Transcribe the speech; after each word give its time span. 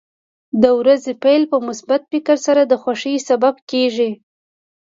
د 0.61 0.63
ورځې 0.79 1.11
پیل 1.23 1.43
په 1.51 1.57
مثبت 1.67 2.01
فکر 2.11 2.35
سره 2.45 2.61
د 2.65 2.73
خوښۍ 2.81 3.15
سبب 3.29 3.55
کېږي. 3.71 4.11